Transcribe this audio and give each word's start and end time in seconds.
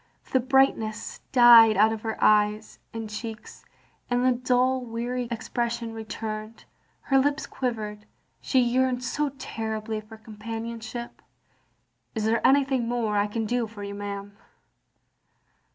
The 0.31 0.39
brightness 0.39 1.19
died 1.31 1.77
out 1.77 1.93
of 1.93 2.01
her 2.01 2.17
eyes 2.19 2.79
and 2.91 3.07
cheeks, 3.07 3.63
and 4.09 4.25
the 4.25 4.31
dull 4.31 4.81
weary 4.83 5.27
expression 5.29 5.93
returned. 5.93 6.65
Her 7.01 7.19
lips 7.19 7.45
quivered. 7.45 8.07
She 8.41 8.61
yearned 8.61 9.03
so 9.03 9.29
terribly 9.37 10.01
for 10.01 10.17
companionship. 10.17 11.21
"Is 12.15 12.25
there 12.25 12.41
anything 12.43 12.87
more 12.87 13.15
I 13.15 13.27
can 13.27 13.45
do 13.45 13.67
for 13.67 13.83
you, 13.83 13.93
ma'am?" 13.93 14.35